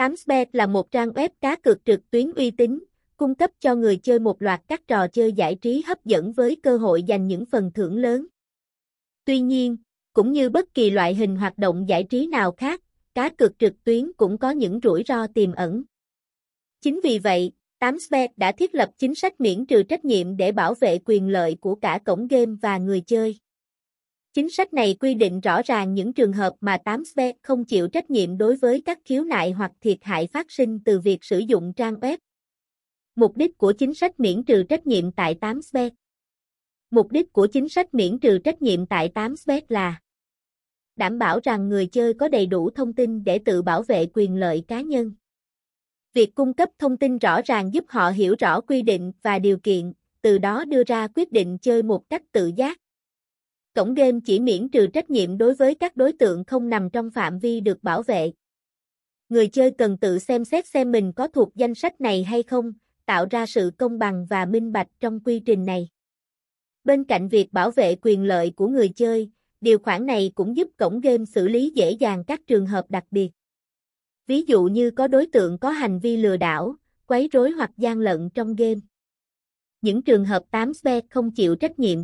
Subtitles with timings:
[0.00, 2.84] Amsbet là một trang web cá cược trực tuyến uy tín,
[3.16, 6.56] cung cấp cho người chơi một loạt các trò chơi giải trí hấp dẫn với
[6.62, 8.26] cơ hội giành những phần thưởng lớn.
[9.24, 9.76] Tuy nhiên,
[10.12, 12.80] cũng như bất kỳ loại hình hoạt động giải trí nào khác,
[13.14, 15.82] cá cược trực tuyến cũng có những rủi ro tiềm ẩn.
[16.80, 20.74] Chính vì vậy, 8sbet đã thiết lập chính sách miễn trừ trách nhiệm để bảo
[20.74, 23.38] vệ quyền lợi của cả cổng game và người chơi.
[24.34, 28.10] Chính sách này quy định rõ ràng những trường hợp mà 8sbet không chịu trách
[28.10, 31.72] nhiệm đối với các khiếu nại hoặc thiệt hại phát sinh từ việc sử dụng
[31.76, 32.18] trang web.
[33.14, 35.90] Mục đích của chính sách miễn trừ trách nhiệm tại 8sbet
[36.90, 40.00] Mục đích của chính sách miễn trừ trách nhiệm tại 8sbet là
[40.96, 44.36] đảm bảo rằng người chơi có đầy đủ thông tin để tự bảo vệ quyền
[44.36, 45.12] lợi cá nhân.
[46.12, 49.58] Việc cung cấp thông tin rõ ràng giúp họ hiểu rõ quy định và điều
[49.58, 49.92] kiện,
[50.22, 52.78] từ đó đưa ra quyết định chơi một cách tự giác.
[53.80, 57.10] Cổng game chỉ miễn trừ trách nhiệm đối với các đối tượng không nằm trong
[57.10, 58.32] phạm vi được bảo vệ.
[59.28, 62.72] Người chơi cần tự xem xét xem mình có thuộc danh sách này hay không,
[63.06, 65.88] tạo ra sự công bằng và minh bạch trong quy trình này.
[66.84, 70.68] Bên cạnh việc bảo vệ quyền lợi của người chơi, điều khoản này cũng giúp
[70.76, 73.30] cổng game xử lý dễ dàng các trường hợp đặc biệt.
[74.26, 77.98] Ví dụ như có đối tượng có hành vi lừa đảo, quấy rối hoặc gian
[77.98, 78.80] lận trong game.
[79.80, 81.98] Những trường hợp 8 spec không chịu trách nhiệm.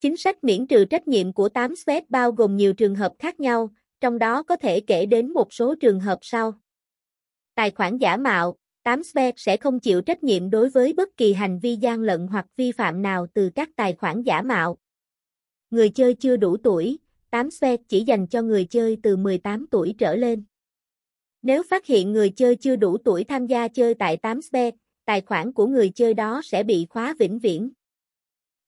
[0.00, 3.40] Chính sách miễn trừ trách nhiệm của 8 spec bao gồm nhiều trường hợp khác
[3.40, 6.52] nhau, trong đó có thể kể đến một số trường hợp sau.
[7.54, 11.32] Tài khoản giả mạo, 8 spec sẽ không chịu trách nhiệm đối với bất kỳ
[11.32, 14.78] hành vi gian lận hoặc vi phạm nào từ các tài khoản giả mạo.
[15.70, 16.98] Người chơi chưa đủ tuổi,
[17.30, 20.44] 8 spec chỉ dành cho người chơi từ 18 tuổi trở lên.
[21.42, 24.74] Nếu phát hiện người chơi chưa đủ tuổi tham gia chơi tại 8 spec,
[25.04, 27.70] tài khoản của người chơi đó sẽ bị khóa vĩnh viễn.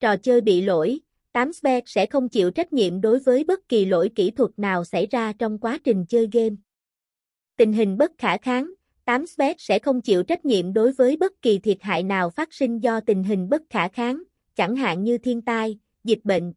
[0.00, 1.00] Trò chơi bị lỗi,
[1.32, 4.84] 8 spec sẽ không chịu trách nhiệm đối với bất kỳ lỗi kỹ thuật nào
[4.84, 6.56] xảy ra trong quá trình chơi game.
[7.56, 8.72] Tình hình bất khả kháng,
[9.04, 12.54] 8 spec sẽ không chịu trách nhiệm đối với bất kỳ thiệt hại nào phát
[12.54, 14.22] sinh do tình hình bất khả kháng,
[14.54, 16.52] chẳng hạn như thiên tai, dịch bệnh.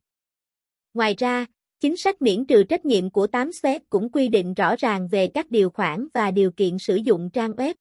[0.93, 1.45] Ngoài ra,
[1.83, 5.27] Chính sách miễn trừ trách nhiệm của 8 web cũng quy định rõ ràng về
[5.27, 7.73] các điều khoản và điều kiện sử dụng trang web.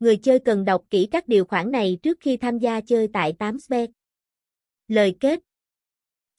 [0.00, 3.32] Người chơi cần đọc kỹ các điều khoản này trước khi tham gia chơi tại
[3.32, 3.88] 8 web.
[4.88, 5.40] Lời kết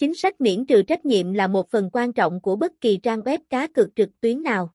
[0.02, 3.22] Chính sách miễn trừ trách nhiệm là một phần quan trọng của bất kỳ trang
[3.22, 4.74] web cá cược trực tuyến nào.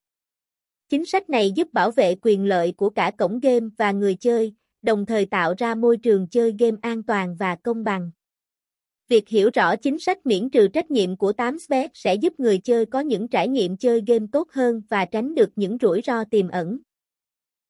[0.89, 4.55] Chính sách này giúp bảo vệ quyền lợi của cả cổng game và người chơi,
[4.83, 8.11] đồng thời tạo ra môi trường chơi game an toàn và công bằng.
[9.09, 12.87] Việc hiểu rõ chính sách miễn trừ trách nhiệm của 8sbet sẽ giúp người chơi
[12.87, 16.49] có những trải nghiệm chơi game tốt hơn và tránh được những rủi ro tiềm
[16.49, 16.79] ẩn.